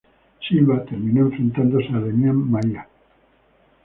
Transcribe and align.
Silva 0.49 0.83
terminó 0.83 1.27
enfrentándose 1.27 1.93
a 1.93 1.99
Demian 1.99 2.49
Maia. 2.49 2.87